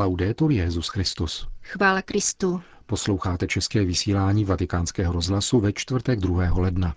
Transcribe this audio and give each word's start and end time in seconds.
Laudetur 0.00 0.52
Jezus 0.52 0.88
Christus. 0.88 1.48
Chvála 1.62 2.02
Kristu. 2.02 2.62
Posloucháte 2.86 3.46
české 3.46 3.84
vysílání 3.84 4.44
Vatikánského 4.44 5.12
rozhlasu 5.12 5.60
ve 5.60 5.72
čtvrtek 5.72 6.20
2. 6.20 6.54
ledna. 6.54 6.94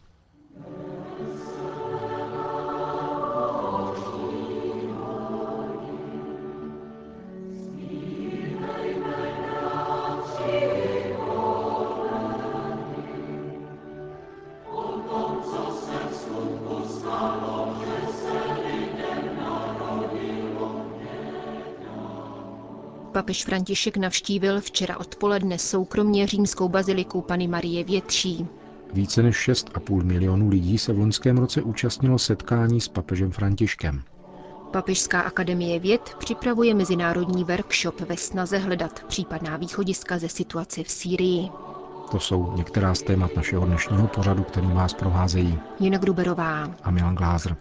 Papež 23.14 23.46
František 23.46 23.98
navštívil 23.98 24.62
včera 24.62 24.98
odpoledne 24.98 25.58
soukromně 25.58 26.28
římskou 26.28 26.70
baziliku 26.70 27.22
Pany 27.22 27.48
Marie 27.48 27.84
Větší. 27.84 28.48
Více 28.94 29.24
než 29.24 29.50
6,5 29.50 30.04
milionů 30.04 30.50
lidí 30.50 30.78
se 30.78 30.94
v 30.94 31.00
loňském 31.00 31.38
roce 31.38 31.62
účastnilo 31.62 32.20
setkání 32.20 32.82
s 32.82 32.88
papežem 32.88 33.32
Františkem. 33.32 34.02
Papežská 34.72 35.22
akademie 35.22 35.80
věd 35.80 36.16
připravuje 36.20 36.74
mezinárodní 36.74 37.44
workshop 37.44 38.02
ve 38.02 38.18
snaze 38.18 38.58
hledat 38.58 39.04
případná 39.08 39.58
východiska 39.58 40.18
ze 40.18 40.30
situace 40.30 40.84
v 40.84 40.90
Sýrii. 40.92 41.50
To 42.12 42.20
jsou 42.20 42.54
některá 42.56 42.96
z 42.96 43.02
témat 43.02 43.36
našeho 43.36 43.66
dnešního 43.66 44.08
pořadu, 44.08 44.44
který 44.44 44.68
vás 44.68 44.94
provázejí 44.94 45.60
Jena 45.80 45.98
Gruberová 45.98 46.70
a 46.84 46.92
Milan 46.92 47.16
Glázer. 47.16 47.56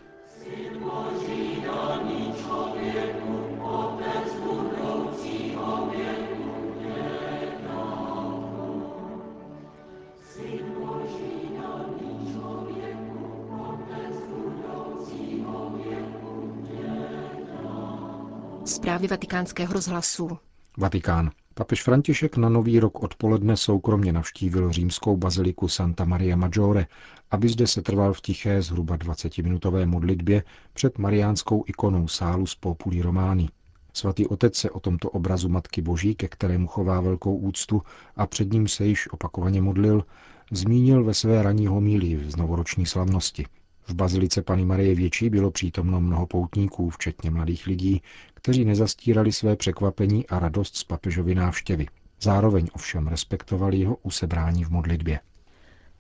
Zprávy 18.83 19.09
vatikánského 19.09 19.73
rozhlasu. 19.73 20.39
Vatikán. 20.79 21.31
Papež 21.55 21.83
František 21.83 22.37
na 22.37 22.49
nový 22.49 22.81
rok 22.81 23.03
odpoledne 23.03 23.57
soukromně 23.57 24.13
navštívil 24.13 24.73
římskou 24.73 25.17
baziliku 25.17 25.69
Santa 25.69 26.05
Maria 26.05 26.37
Maggiore, 26.37 26.87
aby 27.31 27.49
zde 27.49 27.67
se 27.67 27.83
trval 27.83 28.13
v 28.13 28.21
tiché 28.21 28.63
zhruba 28.63 28.97
20-minutové 28.97 29.87
modlitbě 29.87 30.43
před 30.73 30.99
mariánskou 30.99 31.65
ikonou 31.67 32.09
sálu 32.09 32.47
z 32.47 32.55
Populi 32.55 33.03
Romány. 33.03 33.49
Svatý 33.93 34.27
otec 34.27 34.57
se 34.57 34.71
o 34.71 34.81
tomto 34.81 35.11
obrazu 35.11 35.49
Matky 35.49 35.83
Boží, 35.83 36.15
ke 36.15 36.29
kterému 36.29 36.67
chová 36.67 37.01
velkou 37.01 37.37
úctu 37.37 37.83
a 38.17 38.27
před 38.27 38.53
ním 38.53 38.69
se 38.69 38.85
již 38.87 39.13
opakovaně 39.13 39.63
modlil, 39.63 40.05
zmínil 40.53 41.05
ve 41.05 41.15
své 41.15 41.43
ranní 41.43 41.67
homílii 41.67 42.17
v 42.17 42.37
novoroční 42.37 42.87
slavnosti. 42.87 43.47
V 43.93 43.95
bazilice 43.95 44.43
Pany 44.43 44.65
Marie 44.65 44.95
Větší 44.95 45.31
bylo 45.31 45.51
přítomno 45.51 46.01
mnoho 46.01 46.27
poutníků, 46.27 46.91
včetně 46.91 47.31
mladých 47.31 47.67
lidí, 47.67 48.03
kteří 48.35 48.65
nezastírali 48.65 49.33
své 49.33 49.57
překvapení 49.57 50.27
a 50.27 50.39
radost 50.39 50.77
z 50.77 50.85
papežovy 50.85 51.35
návštěvy. 51.35 51.87
Zároveň 52.21 52.69
ovšem 52.73 53.07
respektovali 53.07 53.79
jeho 53.79 53.97
usebrání 54.03 54.65
v 54.65 54.69
modlitbě. 54.71 55.21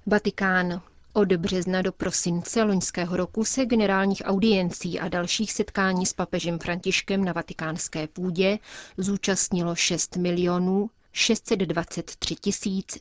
Vatikán. 0.07 0.81
Od 1.12 1.33
března 1.33 1.83
do 1.83 1.93
prosince 1.93 2.62
loňského 2.62 3.17
roku 3.17 3.45
se 3.45 3.67
generálních 3.67 4.23
audiencí 4.25 5.01
a 5.01 5.09
dalších 5.09 5.53
setkání 5.53 6.06
s 6.06 6.12
papežem 6.12 6.59
Františkem 6.59 7.25
na 7.25 7.33
vatikánské 7.33 8.06
půdě 8.06 8.59
zúčastnilo 8.97 9.75
6 9.75 10.17
milionů 10.17 10.91
623 11.12 12.37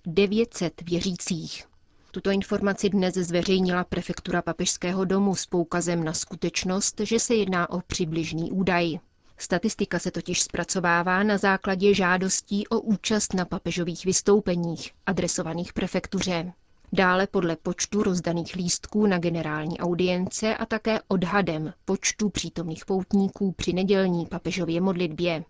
900 0.06 0.82
věřících. 0.82 1.71
Tuto 2.14 2.32
informaci 2.32 2.90
dnes 2.90 3.14
zveřejnila 3.16 3.84
prefektura 3.84 4.42
papežského 4.42 5.06
domu 5.06 5.36
s 5.36 5.46
poukazem 5.46 6.04
na 6.04 6.14
skutečnost, 6.14 7.02
že 7.04 7.20
se 7.20 7.36
jedná 7.36 7.70
o 7.70 7.82
přibližný 7.82 8.52
údaj. 8.52 9.00
Statistika 9.38 10.00
se 10.00 10.12
totiž 10.12 10.42
zpracovává 10.42 11.24
na 11.24 11.38
základě 11.38 11.94
žádostí 11.94 12.68
o 12.68 12.80
účast 12.80 13.34
na 13.34 13.46
papežových 13.46 14.06
vystoupeních, 14.06 14.92
adresovaných 15.06 15.74
prefektuře. 15.74 16.54
Dále 16.94 17.28
podle 17.28 17.56
počtu 17.56 18.04
rozdaných 18.04 18.56
lístků 18.56 19.06
na 19.08 19.18
generální 19.18 19.80
audience 19.80 20.58
a 20.58 20.66
také 20.66 21.00
odhadem 21.08 21.74
počtu 21.86 22.30
přítomných 22.30 22.86
poutníků 22.86 23.52
při 23.52 23.74
nedělní 23.74 24.26
papežově 24.26 24.82
modlitbě. 24.82 25.44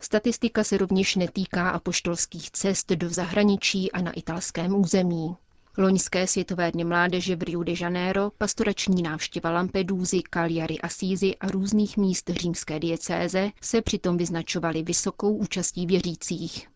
Statistika 0.00 0.64
se 0.64 0.78
rovněž 0.78 1.16
netýká 1.16 1.70
apoštolských 1.70 2.50
cest 2.50 2.90
do 2.92 3.10
zahraničí 3.10 3.92
a 3.92 4.02
na 4.02 4.12
italském 4.12 4.74
území. 4.80 5.36
Loňské 5.78 6.26
světové 6.26 6.72
dny 6.72 6.84
mládeže 6.84 7.36
v 7.36 7.42
Rio 7.42 7.62
de 7.62 7.72
Janeiro, 7.80 8.30
pastorační 8.38 9.02
návštěva 9.02 9.50
Lampedusy, 9.50 10.22
Cagliari 10.30 10.78
Assisi 10.78 11.36
a 11.36 11.46
různých 11.46 11.96
míst 11.96 12.30
římské 12.30 12.80
diecéze 12.80 13.50
se 13.60 13.82
přitom 13.82 14.16
vyznačovaly 14.16 14.82
vysokou 14.82 15.34
účastí 15.36 15.86
věřících. 15.86 16.68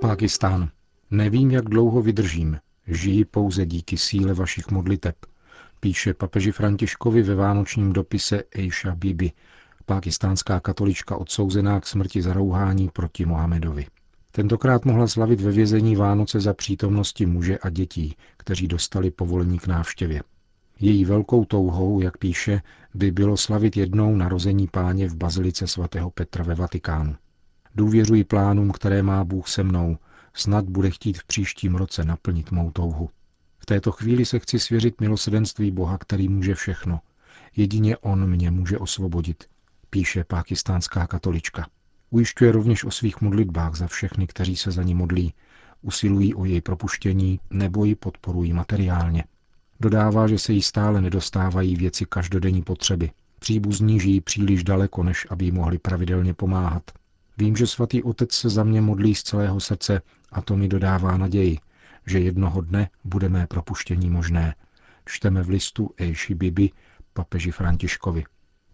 Pákistán. 0.00 0.70
Nevím, 1.10 1.50
jak 1.50 1.64
dlouho 1.64 2.02
vydržím. 2.02 2.58
Žiji 2.86 3.24
pouze 3.24 3.66
díky 3.66 3.96
síle 3.96 4.34
vašich 4.34 4.70
modliteb, 4.70 5.16
píše 5.80 6.14
papeži 6.14 6.52
Františkovi 6.52 7.22
ve 7.22 7.34
vánočním 7.34 7.92
dopise 7.92 8.42
Eisha 8.54 8.94
Bibi, 8.94 9.32
pákistánská 9.86 10.60
katolička 10.60 11.16
odsouzená 11.16 11.80
k 11.80 11.86
smrti 11.86 12.22
za 12.22 12.32
rouhání 12.32 12.88
proti 12.88 13.26
Mohamedovi. 13.26 13.86
Tentokrát 14.38 14.84
mohla 14.84 15.08
slavit 15.08 15.40
ve 15.40 15.50
vězení 15.50 15.96
Vánoce 15.96 16.40
za 16.40 16.54
přítomnosti 16.54 17.26
muže 17.26 17.58
a 17.58 17.70
dětí, 17.70 18.16
kteří 18.36 18.68
dostali 18.68 19.10
povolení 19.10 19.58
k 19.58 19.66
návštěvě. 19.66 20.22
Její 20.80 21.04
velkou 21.04 21.44
touhou, 21.44 22.00
jak 22.00 22.18
píše, 22.18 22.62
by 22.94 23.10
bylo 23.10 23.36
slavit 23.36 23.76
jednou 23.76 24.16
narození 24.16 24.68
páně 24.68 25.08
v 25.08 25.16
bazilice 25.16 25.66
svatého 25.66 26.10
Petra 26.10 26.44
ve 26.44 26.54
Vatikánu. 26.54 27.16
Důvěřuji 27.74 28.24
plánům, 28.24 28.70
které 28.70 29.02
má 29.02 29.24
Bůh 29.24 29.48
se 29.48 29.62
mnou, 29.62 29.96
snad 30.34 30.64
bude 30.64 30.90
chtít 30.90 31.18
v 31.18 31.26
příštím 31.26 31.74
roce 31.74 32.04
naplnit 32.04 32.50
mou 32.50 32.70
touhu. 32.70 33.10
V 33.58 33.66
této 33.66 33.92
chvíli 33.92 34.24
se 34.24 34.38
chci 34.38 34.58
svěřit 34.58 35.00
milosedenství 35.00 35.70
Boha, 35.70 35.98
který 35.98 36.28
může 36.28 36.54
všechno. 36.54 37.00
Jedině 37.56 37.96
On 37.96 38.30
mě 38.30 38.50
může 38.50 38.78
osvobodit, 38.78 39.44
píše 39.90 40.24
pákistánská 40.24 41.06
katolička. 41.06 41.66
Ujišťuje 42.10 42.52
rovněž 42.52 42.84
o 42.84 42.90
svých 42.90 43.20
modlitbách 43.20 43.74
za 43.74 43.86
všechny, 43.86 44.26
kteří 44.26 44.56
se 44.56 44.70
za 44.70 44.82
ní 44.82 44.94
modlí, 44.94 45.34
usilují 45.82 46.34
o 46.34 46.44
její 46.44 46.60
propuštění 46.60 47.40
nebo 47.50 47.84
ji 47.84 47.94
podporují 47.94 48.52
materiálně. 48.52 49.24
Dodává, 49.80 50.26
že 50.26 50.38
se 50.38 50.52
jí 50.52 50.62
stále 50.62 51.00
nedostávají 51.00 51.76
věci 51.76 52.04
každodenní 52.08 52.62
potřeby. 52.62 53.10
Příbuzní 53.38 54.00
žijí 54.00 54.20
příliš 54.20 54.64
daleko, 54.64 55.02
než 55.02 55.26
aby 55.30 55.44
jí 55.44 55.52
mohli 55.52 55.78
pravidelně 55.78 56.34
pomáhat. 56.34 56.82
Vím, 57.38 57.56
že 57.56 57.66
svatý 57.66 58.02
otec 58.02 58.32
se 58.32 58.48
za 58.48 58.64
mě 58.64 58.80
modlí 58.80 59.14
z 59.14 59.22
celého 59.22 59.60
srdce 59.60 60.02
a 60.32 60.40
to 60.40 60.56
mi 60.56 60.68
dodává 60.68 61.16
naději, 61.16 61.58
že 62.06 62.20
jednoho 62.20 62.60
dne 62.60 62.88
bude 63.04 63.28
mé 63.28 63.46
propuštění 63.46 64.10
možné. 64.10 64.54
Čteme 65.04 65.42
v 65.42 65.48
listu 65.48 65.90
Eishi 65.96 66.34
Bibi 66.34 66.70
papeži 67.12 67.50
Františkovi. 67.50 68.24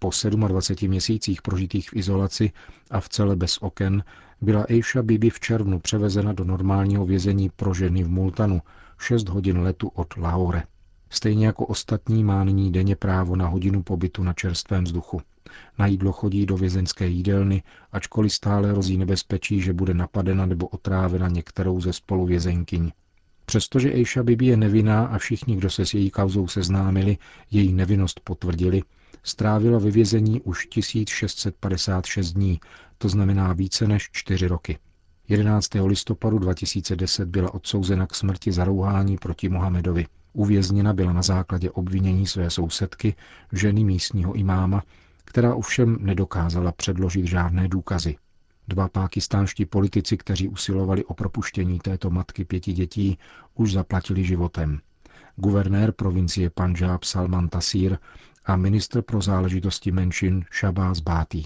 Po 0.04 0.10
27 0.48 0.88
měsících 0.90 1.42
prožitých 1.42 1.90
v 1.90 1.96
izolaci 1.96 2.52
a 2.90 3.00
v 3.00 3.08
celé 3.08 3.36
bez 3.36 3.58
oken 3.58 4.04
byla 4.40 4.64
Eisha 4.68 5.02
Bibi 5.02 5.30
v 5.30 5.40
červnu 5.40 5.80
převezena 5.80 6.32
do 6.32 6.44
normálního 6.44 7.06
vězení 7.06 7.50
pro 7.56 7.74
ženy 7.74 8.02
v 8.02 8.08
Multanu 8.08 8.62
6 8.98 9.28
hodin 9.28 9.58
letu 9.58 9.88
od 9.88 10.16
Lahore. 10.16 10.62
Stejně 11.10 11.46
jako 11.46 11.66
ostatní 11.66 12.24
má 12.24 12.44
nyní 12.44 12.72
denně 12.72 12.96
právo 12.96 13.36
na 13.36 13.48
hodinu 13.48 13.82
pobytu 13.82 14.22
na 14.22 14.32
čerstvém 14.32 14.84
vzduchu. 14.84 15.20
Na 15.78 15.86
jídlo 15.86 16.12
chodí 16.12 16.46
do 16.46 16.56
vězenské 16.56 17.06
jídelny, 17.06 17.62
ačkoliv 17.92 18.32
stále 18.32 18.70
hrozí 18.70 18.98
nebezpečí, 18.98 19.60
že 19.60 19.72
bude 19.72 19.94
napadena 19.94 20.46
nebo 20.46 20.66
otrávena 20.66 21.28
některou 21.28 21.80
ze 21.80 21.92
spoluvězenkyň. 21.92 22.92
Přestože 23.46 23.92
Eisha 23.92 24.22
Bibi 24.22 24.46
je 24.46 24.56
nevinná 24.56 25.06
a 25.06 25.18
všichni, 25.18 25.56
kdo 25.56 25.70
se 25.70 25.86
s 25.86 25.94
její 25.94 26.10
kauzou 26.10 26.48
seznámili, 26.48 27.18
její 27.50 27.72
nevinnost 27.72 28.20
potvrdili, 28.24 28.82
strávila 29.22 29.78
ve 29.78 29.90
vězení 29.90 30.40
už 30.40 30.66
1656 30.66 32.32
dní, 32.32 32.60
to 32.98 33.08
znamená 33.08 33.52
více 33.52 33.88
než 33.88 34.08
čtyři 34.12 34.46
roky. 34.46 34.78
11. 35.28 35.68
listopadu 35.84 36.38
2010 36.38 37.28
byla 37.28 37.54
odsouzena 37.54 38.06
k 38.06 38.14
smrti 38.14 38.52
za 38.52 38.64
rouhání 38.64 39.16
proti 39.18 39.48
Mohamedovi. 39.48 40.06
Uvězněna 40.32 40.92
byla 40.92 41.12
na 41.12 41.22
základě 41.22 41.70
obvinění 41.70 42.26
své 42.26 42.50
sousedky, 42.50 43.14
ženy 43.52 43.84
místního 43.84 44.32
imáma, 44.32 44.82
která 45.24 45.54
ovšem 45.54 45.98
nedokázala 46.00 46.72
předložit 46.72 47.26
žádné 47.26 47.68
důkazy. 47.68 48.16
Dva 48.68 48.88
pákistánští 48.88 49.66
politici, 49.66 50.16
kteří 50.16 50.48
usilovali 50.48 51.04
o 51.04 51.14
propuštění 51.14 51.78
této 51.78 52.10
matky 52.10 52.44
pěti 52.44 52.72
dětí, 52.72 53.18
už 53.54 53.72
zaplatili 53.72 54.24
životem. 54.24 54.80
Guvernér 55.36 55.92
provincie 55.92 56.50
Punjab 56.50 57.04
Salman 57.04 57.48
Tasir 57.48 57.98
a 58.46 58.56
ministr 58.56 59.02
pro 59.02 59.20
záležitosti 59.20 59.92
menšin 59.92 60.44
Šabás 60.50 61.00
Bátý. 61.00 61.42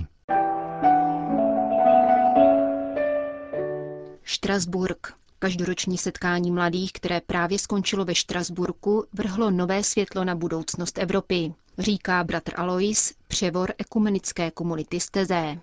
Štrasburg. 4.23 5.15
Každoroční 5.39 5.99
setkání 5.99 6.51
mladých, 6.51 6.93
které 6.93 7.21
právě 7.21 7.59
skončilo 7.59 8.05
ve 8.05 8.15
Štrasburku, 8.15 9.05
vrhlo 9.13 9.51
nové 9.51 9.83
světlo 9.83 10.25
na 10.25 10.35
budoucnost 10.35 10.99
Evropy, 10.99 11.55
říká 11.79 12.25
bratr 12.25 12.53
Alois, 12.57 13.15
převor 13.29 13.73
ekumenické 13.79 14.51
komunity 14.51 15.01
Stezé. 15.01 15.59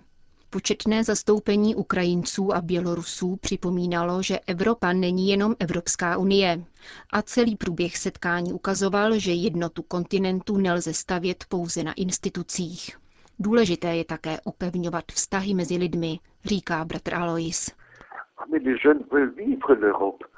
Početné 0.56 1.04
zastoupení 1.04 1.74
Ukrajinců 1.74 2.54
a 2.54 2.60
Bělorusů 2.60 3.36
připomínalo, 3.36 4.22
že 4.22 4.38
Evropa 4.46 4.92
není 4.92 5.28
jenom 5.28 5.54
Evropská 5.58 6.16
unie. 6.16 6.64
A 7.12 7.22
celý 7.22 7.56
průběh 7.56 7.96
setkání 7.96 8.52
ukazoval, 8.52 9.18
že 9.18 9.32
jednotu 9.32 9.82
kontinentu 9.82 10.56
nelze 10.56 10.94
stavět 10.94 11.44
pouze 11.48 11.82
na 11.84 11.92
institucích. 11.92 12.96
Důležité 13.38 13.96
je 13.96 14.04
také 14.04 14.36
upevňovat 14.44 15.04
vztahy 15.12 15.54
mezi 15.54 15.76
lidmi, 15.76 16.18
říká 16.44 16.84
bratr 16.84 17.14
Alois. 17.14 17.70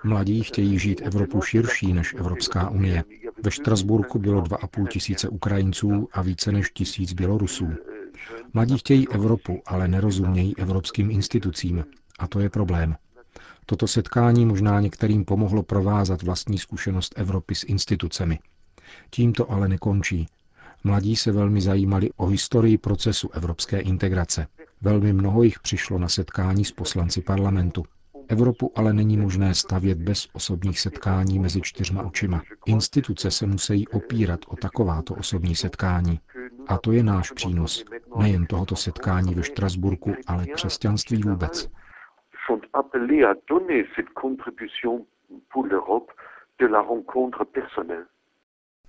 Mladí 0.05 0.43
chtějí 0.43 0.79
žít 0.79 1.01
Evropu 1.05 1.43
širší 1.43 1.93
než 1.93 2.15
Evropská 2.19 2.71
unie. 2.71 3.05
Ve 3.43 3.51
Štrasburku 3.51 4.19
bylo 4.19 4.43
2,5 4.43 4.87
tisíce 4.89 5.29
Ukrajinců 5.29 6.09
a 6.13 6.23
více 6.23 6.53
než 6.53 6.71
tisíc 6.71 7.13
Bělorusů. 7.13 7.69
Mladí 8.55 8.79
chtějí 8.79 9.09
Evropu, 9.09 9.63
ale 9.67 9.89
nerozumějí 9.89 10.57
evropským 10.59 11.11
institucím. 11.11 11.85
A 12.19 12.27
to 12.29 12.41
je 12.41 12.51
problém. 12.51 12.97
Toto 13.67 13.87
setkání 13.87 14.47
možná 14.47 14.81
některým 14.81 15.25
pomohlo 15.25 15.63
provázat 15.63 16.23
vlastní 16.23 16.59
zkušenost 16.59 17.13
Evropy 17.17 17.55
s 17.55 17.65
institucemi. 17.65 18.39
Tím 19.11 19.33
to 19.33 19.51
ale 19.53 19.69
nekončí. 19.69 20.27
Mladí 20.85 21.17
se 21.17 21.33
velmi 21.33 21.61
zajímali 21.61 22.11
o 22.17 22.27
historii 22.27 22.79
procesu 22.79 23.31
evropské 23.33 23.81
integrace. 23.81 24.47
Velmi 24.81 25.13
mnoho 25.13 25.43
jich 25.43 25.61
přišlo 25.61 25.99
na 25.99 26.09
setkání 26.09 26.65
s 26.65 26.73
poslanci 26.73 27.21
parlamentu. 27.21 27.85
Evropu 28.29 28.73
ale 28.77 28.93
není 28.93 29.17
možné 29.17 29.55
stavět 29.55 29.99
bez 29.99 30.29
osobních 30.33 30.81
setkání 30.81 31.39
mezi 31.39 31.61
čtyřma 31.61 32.03
očima. 32.03 32.43
Instituce 32.67 33.31
se 33.31 33.47
musí 33.47 33.89
opírat 33.89 34.41
o 34.49 34.57
takováto 34.57 35.15
osobní 35.15 35.55
setkání. 35.55 36.21
A 36.67 36.79
to 36.79 36.93
je 36.93 37.03
náš 37.03 37.31
přínos, 37.31 37.85
nejen 38.19 38.47
tohoto 38.47 38.77
setkání 38.77 39.35
ve 39.35 39.43
Štrasburku, 39.43 40.15
ale 40.27 40.47
křesťanství 40.47 41.23
vůbec. 41.23 41.69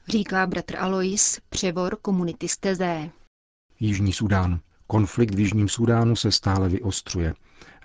Říká 0.07 0.47
bratr 0.47 0.77
Alois, 0.77 1.41
převor 1.49 1.97
komunity 2.01 2.47
z. 2.47 3.09
Jižní 3.79 4.13
Sudán. 4.13 4.59
Konflikt 4.91 5.35
v 5.35 5.39
Jižním 5.39 5.69
Sudánu 5.69 6.15
se 6.15 6.31
stále 6.31 6.69
vyostřuje. 6.69 7.33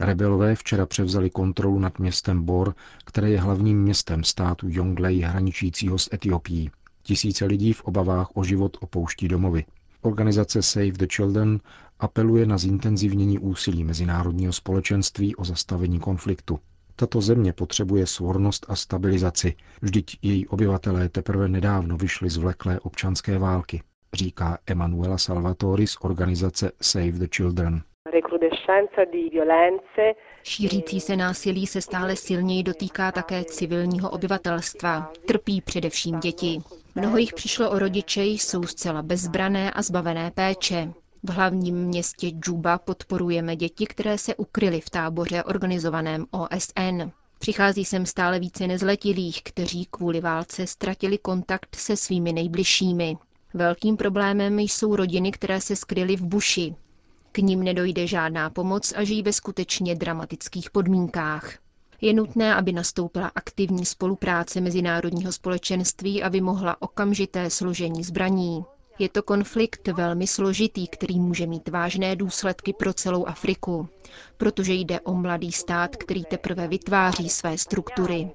Rebelové 0.01 0.55
včera 0.55 0.87
převzali 0.87 1.31
kontrolu 1.31 1.79
nad 1.79 1.99
městem 1.99 2.43
Bor, 2.43 2.75
které 3.05 3.31
je 3.31 3.41
hlavním 3.41 3.83
městem 3.83 4.25
státu 4.25 4.67
Jonglei 4.71 5.21
hraničícího 5.21 5.99
s 5.99 6.09
Etiopií. 6.12 6.71
Tisíce 7.03 7.45
lidí 7.45 7.73
v 7.73 7.81
obavách 7.85 8.29
o 8.35 8.45
život 8.45 8.77
opouští 8.81 9.29
domovy. 9.29 9.65
Organizace 10.03 10.62
Save 10.62 10.93
the 10.93 11.06
Children 11.06 11.61
apeluje 12.01 12.47
na 12.47 12.59
zintenzivnění 12.59 13.39
úsilí 13.39 13.85
mezinárodního 13.85 14.53
společenství 14.53 15.37
o 15.37 15.45
zastavení 15.45 15.99
konfliktu. 15.99 16.59
Tato 16.97 17.21
země 17.21 17.53
potřebuje 17.53 18.06
svornost 18.06 18.67
a 18.69 18.77
stabilizaci, 18.77 19.55
vždyť 19.83 20.19
její 20.23 20.49
obyvatelé 20.49 21.09
teprve 21.09 21.49
nedávno 21.49 21.97
vyšli 21.97 22.31
z 22.31 22.37
vleklé 22.37 22.81
občanské 22.81 23.39
války, 23.39 23.83
říká 24.14 24.58
Emanuela 24.66 25.19
Salvatori 25.19 25.87
z 25.87 25.96
organizace 26.00 26.72
Save 26.81 27.12
the 27.12 27.26
Children. 27.37 27.82
Šířící 30.43 31.00
se 31.00 31.16
násilí 31.16 31.66
se 31.66 31.81
stále 31.81 32.16
silněji 32.16 32.62
dotýká 32.62 33.12
také 33.12 33.44
civilního 33.44 34.11
obyvatelstva. 34.11 35.12
Trpí 35.26 35.61
především 35.61 36.20
děti. 36.20 36.58
Mnoho 36.94 37.16
jich 37.16 37.32
přišlo 37.34 37.70
o 37.70 37.78
rodiče, 37.78 38.25
jsou 38.25 38.62
zcela 38.62 39.02
bezbrané 39.02 39.70
a 39.70 39.82
zbavené 39.82 40.31
péče. 40.31 40.93
V 41.22 41.31
hlavním 41.31 41.76
městě 41.76 42.28
Džuba 42.28 42.78
podporujeme 42.78 43.56
děti, 43.56 43.87
které 43.87 44.19
se 44.19 44.34
ukryly 44.34 44.81
v 44.81 44.90
táboře 44.90 45.44
organizovaném 45.44 46.26
OSN. 46.31 47.10
Přichází 47.38 47.84
sem 47.84 48.06
stále 48.06 48.38
více 48.38 48.67
nezletilých, 48.67 49.43
kteří 49.43 49.87
kvůli 49.90 50.20
válce 50.20 50.67
ztratili 50.67 51.19
kontakt 51.19 51.76
se 51.76 51.96
svými 51.96 52.32
nejbližšími. 52.32 53.17
Velkým 53.55 53.97
problémem 53.97 54.59
jsou 54.61 54.97
rodiny, 54.97 55.33
které 55.33 55.61
se 55.61 55.77
skryly 55.77 56.17
v 56.17 56.23
buši. 56.23 56.75
K 57.33 57.39
ním 57.39 57.62
nedojde 57.65 58.06
žádná 58.06 58.51
pomoc 58.51 58.93
a 58.97 59.05
žijí 59.05 59.23
ve 59.23 59.33
skutečně 59.33 59.95
dramatických 59.95 60.71
podmínkách. 60.71 61.59
Je 62.01 62.12
nutné, 62.12 62.55
aby 62.55 62.73
nastoupila 62.73 63.31
aktivní 63.35 63.85
spolupráce 63.87 64.61
mezinárodního 64.61 65.33
společenství 65.33 66.23
a 66.23 66.29
vymohla 66.29 66.83
okamžité 66.83 67.51
složení 67.51 68.05
zbraní. 68.05 68.65
Je 68.99 69.09
to 69.09 69.23
konflikt 69.23 69.89
velmi 69.89 70.27
složitý, 70.27 70.87
který 70.89 71.21
může 71.21 71.47
mít 71.47 71.69
vážné 71.69 72.17
důsledky 72.17 72.73
pro 72.73 72.93
celou 72.93 73.27
Afriku, 73.27 73.89
protože 74.37 74.73
jde 74.75 75.01
o 75.01 75.15
mladý 75.15 75.53
stát, 75.53 75.97
který 75.97 76.25
teprve 76.25 76.69
vytváří 76.69 77.29
své 77.29 77.59
struktury. 77.59 78.31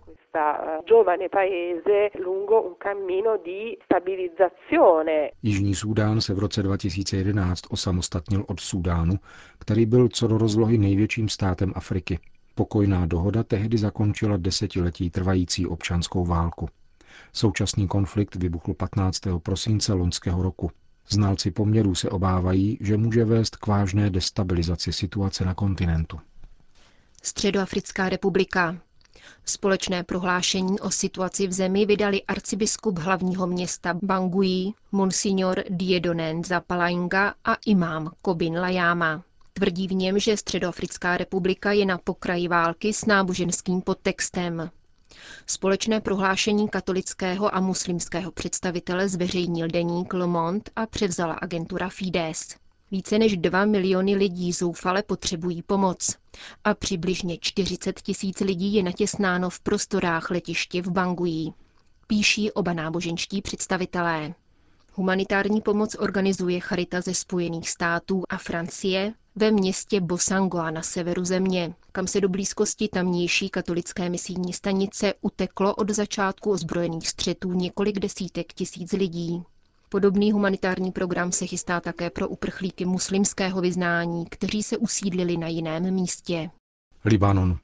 Jižní 5.43 5.75
Súdán 5.75 6.21
se 6.21 6.33
v 6.33 6.39
roce 6.39 6.63
2011 6.63 7.61
osamostatnil 7.69 8.45
od 8.47 8.59
Súdánu, 8.59 9.13
který 9.59 9.85
byl 9.85 10.09
co 10.09 10.27
do 10.27 10.37
rozlohy 10.37 10.77
největším 10.77 11.29
státem 11.29 11.73
Afriky. 11.75 12.19
Pokojná 12.55 13.05
dohoda 13.05 13.43
tehdy 13.43 13.77
zakončila 13.77 14.37
desetiletí 14.37 15.09
trvající 15.09 15.67
občanskou 15.67 16.25
válku. 16.25 16.69
Současný 17.33 17.87
konflikt 17.87 18.35
vybuchl 18.35 18.73
15. 18.73 19.19
prosince 19.43 19.93
loňského 19.93 20.43
roku. 20.43 20.71
Znalci 21.09 21.51
poměrů 21.51 21.95
se 21.95 22.09
obávají, 22.09 22.77
že 22.81 22.97
může 22.97 23.25
vést 23.25 23.55
k 23.55 23.67
vážné 23.67 24.09
destabilizaci 24.09 24.93
situace 24.93 25.45
na 25.45 25.53
kontinentu. 25.53 26.19
Středoafrická 27.23 28.09
republika. 28.09 28.77
Společné 29.45 30.04
prohlášení 30.04 30.80
o 30.80 30.92
situaci 30.92 31.48
v 31.48 31.54
zemi 31.54 31.86
vydali 31.86 32.24
arcibiskup 32.24 33.00
hlavního 33.00 33.48
města 33.48 33.94
Bangui, 34.04 34.71
monsignor 34.92 35.63
Diedonen 35.69 36.44
Zapalainga 36.44 37.33
a 37.45 37.56
imám 37.66 38.12
Kobin 38.21 38.60
Lajama. 38.60 39.24
Tvrdí 39.54 39.88
v 39.88 39.94
něm, 39.94 40.19
že 40.19 40.38
Středoafrická 40.38 41.18
republika 41.18 41.71
je 41.71 41.85
na 41.85 41.97
pokraji 41.97 42.47
války 42.47 42.94
s 42.94 43.06
náboženským 43.06 43.81
podtextem. 43.81 44.69
Společné 45.47 46.02
prohlášení 46.02 46.69
katolického 46.69 47.56
a 47.56 47.59
muslimského 47.59 48.31
představitele 48.31 49.09
zveřejnil 49.09 49.68
deník 49.68 50.14
Le 50.14 50.28
Monde 50.28 50.71
a 50.76 50.85
převzala 50.85 51.33
agentura 51.33 51.90
Fides. 51.90 52.56
Více 52.91 53.19
než 53.19 53.37
2 53.37 53.65
miliony 53.65 54.15
lidí 54.15 54.51
zoufale 54.51 55.03
potřebují 55.03 55.61
pomoc 55.61 56.15
a 56.63 56.73
přibližně 56.73 57.37
40 57.41 58.01
tisíc 58.01 58.39
lidí 58.39 58.73
je 58.73 58.83
natěsnáno 58.83 59.49
v 59.49 59.59
prostorách 59.59 60.29
letiště 60.29 60.81
v 60.81 60.87
Bangui. 60.87 61.53
Píší 62.07 62.51
oba 62.51 62.73
náboženští 62.73 63.41
představitelé. 63.41 64.33
Humanitární 64.93 65.61
pomoc 65.61 65.95
organizuje 65.99 66.59
Charita 66.59 67.01
ze 67.01 67.13
Spojených 67.13 67.69
států 67.69 68.23
a 68.29 68.37
Francie 68.37 69.13
ve 69.35 69.51
městě 69.51 70.01
Bosangoa 70.01 70.71
na 70.71 70.81
severu 70.81 71.25
země, 71.25 71.73
kam 71.91 72.07
se 72.07 72.21
do 72.21 72.29
blízkosti 72.29 72.87
tamnější 72.87 73.49
katolické 73.49 74.09
misijní 74.09 74.53
stanice 74.53 75.13
uteklo 75.21 75.75
od 75.75 75.89
začátku 75.89 76.51
ozbrojených 76.51 77.09
střetů 77.09 77.53
několik 77.53 77.99
desítek 77.99 78.53
tisíc 78.53 78.91
lidí. 78.91 79.43
Podobný 79.91 80.31
humanitární 80.31 80.91
program 80.91 81.31
se 81.31 81.47
chystá 81.47 81.81
také 81.81 82.09
pro 82.09 82.27
uprchlíky 82.27 82.85
muslimského 82.85 83.61
vyznání, 83.61 84.25
kteří 84.25 84.63
se 84.63 84.77
usídlili 84.77 85.37
na 85.37 85.47
jiném 85.47 85.93
místě. 85.93 86.49
Libanon. 87.05 87.57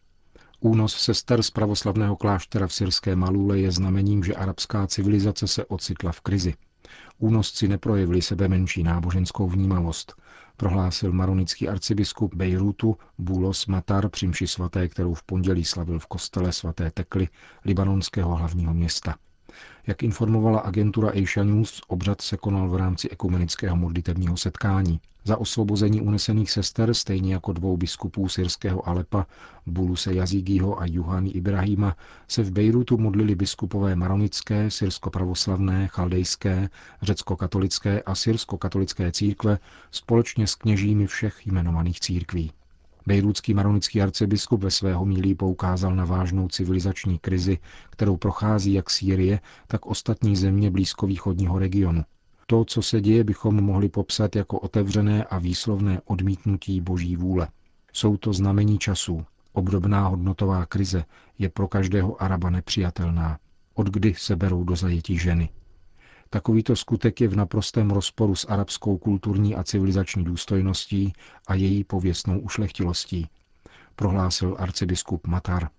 Únos 0.60 0.96
sester 0.96 1.44
z 1.44 1.52
pravoslavného 1.52 2.16
kláštera 2.16 2.68
v 2.68 2.74
syrské 2.74 3.16
Malule 3.16 3.60
je 3.60 3.72
znamením, 3.72 4.24
že 4.24 4.36
arabská 4.36 4.88
civilizace 4.88 5.48
se 5.48 5.66
ocitla 5.66 6.12
v 6.12 6.22
krizi. 6.22 6.54
Únosci 7.20 7.68
neprojevili 7.68 8.22
sebe 8.22 8.48
menší 8.48 8.84
náboženskou 8.84 9.50
vnímavost, 9.50 10.16
prohlásil 10.58 11.12
maronický 11.12 11.70
arcibiskup 11.70 12.36
Bejrutu 12.36 12.98
Bulos 13.18 13.66
Matar 13.66 14.10
při 14.10 14.28
mši 14.28 14.48
svaté, 14.48 14.88
kterou 14.88 15.14
v 15.14 15.24
pondělí 15.24 15.66
slavil 15.66 16.00
v 16.00 16.08
kostele 16.08 16.52
svaté 16.52 16.92
Tekly, 16.92 17.30
libanonského 17.66 18.36
hlavního 18.36 18.74
města. 18.74 19.16
Jak 19.88 20.04
informovala 20.04 20.60
agentura 20.60 21.10
Asia 21.10 21.44
News, 21.44 21.82
obřad 21.88 22.22
se 22.22 22.38
konal 22.38 22.70
v 22.70 22.76
rámci 22.76 23.10
ekumenického 23.10 23.76
modlitebního 23.76 24.38
setkání. 24.38 25.00
Za 25.24 25.38
osvobození 25.38 26.02
unesených 26.02 26.52
sester, 26.52 26.94
stejně 26.94 27.34
jako 27.34 27.54
dvou 27.54 27.78
biskupů 27.78 28.30
syrského 28.30 28.88
Alepa, 28.90 29.26
Buluse 29.66 30.14
Jazígího 30.14 30.82
a 30.82 30.86
Juhany 30.86 31.30
Ibrahima, 31.30 31.96
se 32.28 32.44
v 32.44 32.52
Bejrutu 32.52 32.98
modlili 32.98 33.36
biskupové 33.36 33.96
maronické, 33.96 34.72
syrsko-pravoslavné, 34.72 35.88
chaldejské, 35.88 36.70
řecko-katolické 37.02 38.02
a 38.02 38.16
syrsko-katolické 38.16 39.12
církve 39.12 39.60
společně 39.92 40.48
s 40.48 40.56
kněžími 40.56 41.08
všech 41.08 41.48
jmenovaných 41.48 42.00
církví. 42.00 42.52
Bejrúdský 43.08 43.54
maronický 43.54 44.02
arcibiskup 44.02 44.64
ve 44.64 44.72
svého 44.72 45.06
mílí 45.06 45.36
poukázal 45.36 45.96
na 45.96 46.06
vážnou 46.06 46.48
civilizační 46.48 47.20
krizi, 47.20 47.58
kterou 47.90 48.18
prochází 48.18 48.74
jak 48.74 48.90
Sýrie, 48.90 49.40
tak 49.68 49.86
ostatní 49.86 50.36
země 50.36 50.72
blízkovýchodního 50.72 51.60
regionu. 51.60 52.04
To, 52.48 52.66
co 52.66 52.82
se 52.82 53.02
děje, 53.02 53.24
bychom 53.24 53.64
mohli 53.64 53.90
popsat 53.90 54.36
jako 54.36 54.60
otevřené 54.60 55.24
a 55.24 55.40
výslovné 55.40 56.02
odmítnutí 56.06 56.82
boží 56.82 57.16
vůle. 57.16 57.48
Jsou 57.94 58.18
to 58.18 58.34
znamení 58.34 58.78
časů. 58.78 59.26
Obdobná 59.54 60.08
hodnotová 60.08 60.66
krize 60.66 61.06
je 61.40 61.50
pro 61.50 61.68
každého 61.68 62.24
Araba 62.24 62.50
nepřijatelná. 62.50 63.40
Od 63.74 63.88
kdy 63.88 64.14
se 64.18 64.36
berou 64.36 64.64
do 64.64 64.76
zajetí 64.76 65.18
ženy? 65.18 65.50
Takovýto 66.36 66.76
skutek 66.76 67.22
je 67.22 67.28
v 67.28 67.36
naprostém 67.36 67.92
rozporu 67.92 68.36
s 68.36 68.46
arabskou 68.46 68.98
kulturní 68.98 69.56
a 69.56 69.64
civilizační 69.64 70.24
důstojností 70.24 71.14
a 71.48 71.56
její 71.56 71.84
pověstnou 71.84 72.40
ušlechtilostí, 72.40 73.30
prohlásil 73.96 74.56
arcibiskup 74.60 75.28
Matar. 75.28 75.70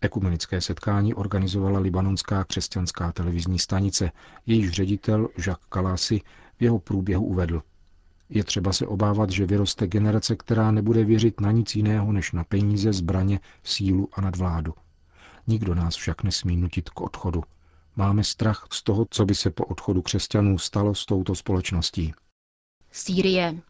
Ekumenické 0.00 0.60
setkání 0.60 1.14
organizovala 1.14 1.78
libanonská 1.78 2.44
křesťanská 2.44 3.12
televizní 3.12 3.58
stanice, 3.58 4.10
jejíž 4.46 4.70
ředitel 4.70 5.28
Jacques 5.46 5.66
Kalasi 5.68 6.20
v 6.56 6.62
jeho 6.62 6.78
průběhu 6.78 7.24
uvedl. 7.24 7.62
Je 8.28 8.44
třeba 8.44 8.72
se 8.72 8.86
obávat, 8.86 9.30
že 9.30 9.46
vyroste 9.46 9.86
generace, 9.86 10.36
která 10.36 10.70
nebude 10.70 11.04
věřit 11.04 11.40
na 11.40 11.50
nic 11.50 11.76
jiného 11.76 12.12
než 12.12 12.32
na 12.32 12.44
peníze, 12.44 12.92
zbraně, 12.92 13.40
sílu 13.64 14.08
a 14.12 14.20
nadvládu. 14.20 14.74
Nikdo 15.46 15.74
nás 15.74 15.96
však 15.96 16.22
nesmí 16.22 16.56
nutit 16.56 16.90
k 16.90 17.00
odchodu. 17.00 17.42
Máme 17.96 18.24
strach 18.24 18.66
z 18.72 18.82
toho, 18.82 19.06
co 19.10 19.24
by 19.24 19.34
se 19.34 19.50
po 19.50 19.64
odchodu 19.64 20.02
křesťanů 20.02 20.58
stalo 20.58 20.94
s 20.94 21.06
touto 21.06 21.34
společností. 21.34 22.14
Sýrie. 22.92 23.60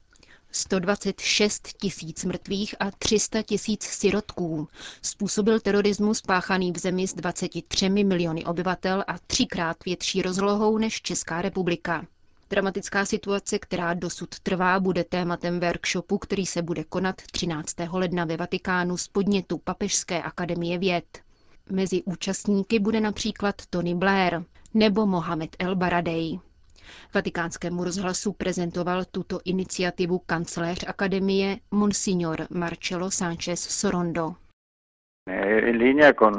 126 0.52 1.68
tisíc 1.80 2.24
mrtvých 2.24 2.74
a 2.80 2.90
300 2.90 3.42
tisíc 3.42 3.82
sirotků 3.82 4.68
způsobil 5.02 5.60
terorismus 5.60 6.20
páchaný 6.22 6.72
v 6.72 6.78
zemi 6.78 7.08
s 7.08 7.14
23 7.14 7.88
miliony 7.90 8.44
obyvatel 8.44 9.04
a 9.06 9.18
třikrát 9.26 9.84
větší 9.84 10.22
rozlohou 10.22 10.78
než 10.78 11.02
Česká 11.02 11.42
republika. 11.42 12.06
Dramatická 12.50 13.04
situace, 13.04 13.58
která 13.58 13.94
dosud 13.94 14.38
trvá, 14.40 14.80
bude 14.80 15.04
tématem 15.04 15.60
workshopu, 15.60 16.18
který 16.18 16.46
se 16.46 16.62
bude 16.62 16.84
konat 16.84 17.16
13. 17.32 17.74
ledna 17.92 18.24
ve 18.24 18.36
Vatikánu 18.36 18.96
z 18.96 19.08
podnětu 19.08 19.58
Papežské 19.58 20.22
akademie 20.22 20.78
věd. 20.78 21.23
Mezi 21.70 22.02
účastníky 22.02 22.78
bude 22.78 23.00
například 23.00 23.54
Tony 23.70 23.94
Blair 23.94 24.42
nebo 24.74 25.06
Mohamed 25.06 25.56
El 25.58 25.76
Baradej. 25.76 26.40
Vatikánskému 27.14 27.84
rozhlasu 27.84 28.32
prezentoval 28.32 29.04
tuto 29.04 29.40
iniciativu 29.44 30.18
kancléř 30.18 30.84
akademie 30.86 31.58
Monsignor 31.70 32.46
Marcelo 32.50 33.10
Sánchez 33.10 33.60
Sorondo. 33.60 34.34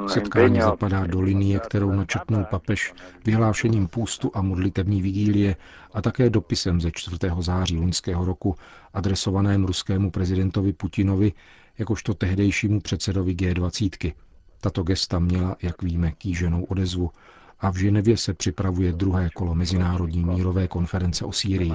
Setkání 0.08 0.62
zapadá 0.62 1.08
do 1.08 1.22
linie, 1.22 1.60
kterou 1.60 1.92
načetnul 1.92 2.44
papež 2.44 2.94
vyhlášením 3.26 3.88
půstu 3.88 4.32
a 4.34 4.42
modlitební 4.42 5.02
vigílie 5.02 5.56
a 5.94 6.02
také 6.02 6.30
dopisem 6.30 6.82
ze 6.82 6.92
4. 6.92 7.18
září 7.40 7.78
loňského 7.78 8.26
roku 8.26 8.56
adresovaném 8.94 9.66
ruskému 9.66 10.12
prezidentovi 10.12 10.74
Putinovi 10.74 11.34
jakožto 11.78 12.14
tehdejšímu 12.14 12.82
předsedovi 12.82 13.34
G20. 13.34 14.14
Tato 14.66 14.84
gesta 14.84 15.20
měla, 15.20 15.56
jak 15.62 15.82
víme, 15.82 16.12
kýženou 16.12 16.64
odezvu 16.64 17.10
a 17.60 17.70
v 17.72 17.76
Ženevě 17.78 18.18
se 18.18 18.34
připravuje 18.34 18.94
druhé 18.94 19.30
kolo 19.36 19.56
Mezinárodní 19.56 20.24
mírové 20.26 20.68
konference 20.68 21.26
o 21.26 21.32
Sýrii. 21.32 21.72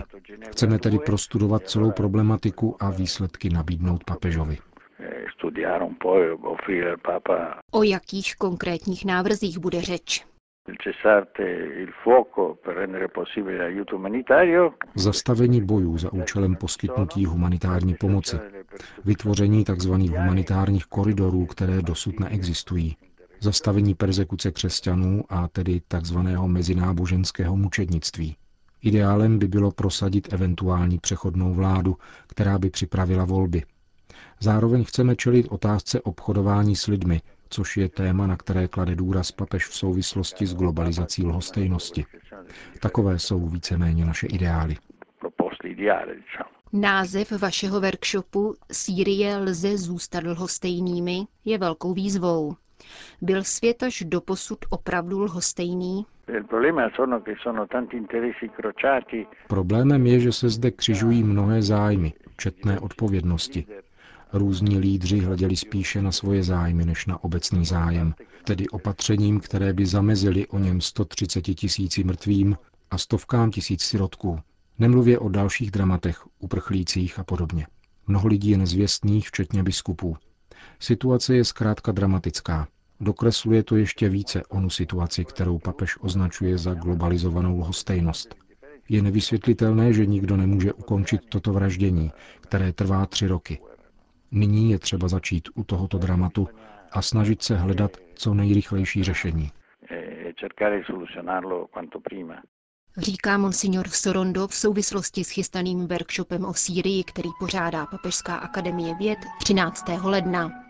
Chceme 0.52 0.78
tedy 0.78 0.98
prostudovat 0.98 1.68
celou 1.68 1.90
problematiku 1.90 2.76
a 2.80 2.90
výsledky 2.90 3.50
nabídnout 3.50 4.04
papežovi. 4.04 4.58
O 7.70 7.82
jakých 7.82 8.36
konkrétních 8.36 9.04
návrzích 9.04 9.58
bude 9.58 9.80
řeč? 9.82 10.24
Zastavení 14.94 15.64
bojů 15.64 15.98
za 15.98 16.12
účelem 16.12 16.56
poskytnutí 16.56 17.26
humanitární 17.26 17.94
pomoci. 17.94 18.36
Vytvoření 19.04 19.64
tzv. 19.64 19.90
humanitárních 19.90 20.84
koridorů, 20.84 21.46
které 21.46 21.82
dosud 21.82 22.20
neexistují. 22.20 22.96
Zastavení 23.40 23.94
persekuce 23.94 24.50
křesťanů 24.50 25.24
a 25.28 25.48
tedy 25.48 25.80
tzv. 25.88 26.18
mezináboženského 26.46 27.56
mučednictví. 27.56 28.36
Ideálem 28.82 29.38
by 29.38 29.48
bylo 29.48 29.70
prosadit 29.70 30.32
eventuální 30.32 30.98
přechodnou 30.98 31.54
vládu, 31.54 31.96
která 32.26 32.58
by 32.58 32.70
připravila 32.70 33.24
volby. 33.24 33.62
Zároveň 34.40 34.84
chceme 34.84 35.16
čelit 35.16 35.46
otázce 35.50 36.00
obchodování 36.00 36.76
s 36.76 36.86
lidmi, 36.86 37.20
což 37.50 37.76
je 37.76 37.88
téma, 37.88 38.26
na 38.26 38.36
které 38.36 38.68
klade 38.68 38.94
důraz 38.94 39.32
papež 39.32 39.66
v 39.66 39.74
souvislosti 39.74 40.46
s 40.46 40.54
globalizací 40.54 41.26
lhostejnosti. 41.26 42.04
Takové 42.80 43.18
jsou 43.18 43.48
víceméně 43.48 44.04
naše 44.04 44.26
ideály. 44.26 44.76
Název 46.72 47.32
vašeho 47.32 47.80
workshopu 47.80 48.54
Sýrie 48.72 49.36
lze 49.36 49.78
zůstat 49.78 50.24
lhostejnými 50.24 51.26
je 51.44 51.58
velkou 51.58 51.94
výzvou. 51.94 52.56
Byl 53.22 53.44
svět 53.44 53.82
až 53.82 54.02
doposud 54.06 54.58
opravdu 54.70 55.20
lhostejný? 55.20 56.06
Problémem 59.48 60.06
je, 60.06 60.20
že 60.20 60.32
se 60.32 60.48
zde 60.48 60.70
křižují 60.70 61.24
mnohé 61.24 61.62
zájmy, 61.62 62.12
četné 62.36 62.80
odpovědnosti. 62.80 63.66
Různí 64.32 64.78
lídři 64.78 65.18
hleděli 65.18 65.56
spíše 65.56 66.02
na 66.02 66.12
svoje 66.12 66.42
zájmy 66.42 66.84
než 66.84 67.06
na 67.06 67.24
obecný 67.24 67.64
zájem, 67.64 68.14
tedy 68.44 68.68
opatřením, 68.68 69.40
které 69.40 69.72
by 69.72 69.86
zamezili 69.86 70.46
o 70.46 70.58
něm 70.58 70.80
130 70.80 71.42
tisíci 71.42 72.04
mrtvým 72.04 72.56
a 72.90 72.98
stovkám 72.98 73.50
tisíc 73.50 73.82
sirotků. 73.82 74.38
Nemluvě 74.78 75.18
o 75.18 75.28
dalších 75.28 75.70
dramatech, 75.70 76.24
uprchlících 76.38 77.18
a 77.18 77.24
podobně. 77.24 77.66
Mnoho 78.06 78.28
lidí 78.28 78.50
je 78.50 78.58
nezvěstných, 78.58 79.28
včetně 79.28 79.62
biskupů. 79.62 80.16
Situace 80.78 81.36
je 81.36 81.44
zkrátka 81.44 81.92
dramatická. 81.92 82.68
Dokresluje 83.00 83.62
to 83.62 83.76
ještě 83.76 84.08
více 84.08 84.42
onu 84.48 84.70
situaci, 84.70 85.24
kterou 85.24 85.58
papež 85.58 85.96
označuje 86.00 86.58
za 86.58 86.74
globalizovanou 86.74 87.58
lhostejnost. 87.58 88.34
Je 88.88 89.02
nevysvětlitelné, 89.02 89.92
že 89.92 90.06
nikdo 90.06 90.36
nemůže 90.36 90.72
ukončit 90.72 91.20
toto 91.28 91.52
vraždění, 91.52 92.10
které 92.40 92.72
trvá 92.72 93.06
tři 93.06 93.26
roky. 93.26 93.58
Nyní 94.32 94.70
je 94.70 94.78
třeba 94.78 95.08
začít 95.08 95.48
u 95.54 95.64
tohoto 95.64 95.98
dramatu 95.98 96.48
a 96.92 97.02
snažit 97.02 97.42
se 97.42 97.56
hledat 97.56 97.96
co 98.14 98.34
nejrychlejší 98.34 99.04
řešení. 99.04 99.50
Říká 102.96 103.38
monsignor 103.38 103.88
Sorondo 103.88 104.48
v 104.48 104.54
souvislosti 104.54 105.24
s 105.24 105.30
chystaným 105.30 105.86
workshopem 105.86 106.44
o 106.44 106.54
Sýrii, 106.54 107.04
který 107.04 107.28
pořádá 107.38 107.86
Papežská 107.86 108.36
akademie 108.36 108.94
věd 108.94 109.18
13. 109.38 109.84
ledna. 110.02 110.69